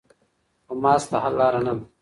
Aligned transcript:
خو 0.65 0.73
ماسک 0.83 1.07
د 1.11 1.13
حل 1.23 1.33
لاره 1.39 1.59
نه 1.65 1.73
ده. 1.77 1.83